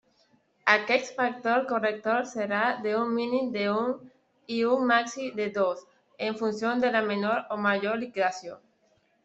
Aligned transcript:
Aquest 0.71 1.09
factor 1.17 1.59
corrector 1.71 2.23
serà 2.31 2.61
d'un 2.87 3.13
mínim 3.19 3.51
d'un 3.57 3.93
i 4.57 4.59
un 4.71 4.89
màxim 4.95 5.39
de 5.43 5.49
dos, 5.61 5.87
en 6.31 6.41
funció 6.43 6.75
de 6.83 6.95
la 6.99 7.07
menor 7.13 7.47
o 7.59 7.63
major 7.71 8.05
liquidació. 8.05 8.61